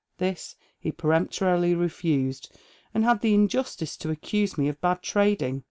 [0.17, 2.57] This he peremptorily refused,
[2.91, 5.59] and had the injustice to accuse me of bad trading.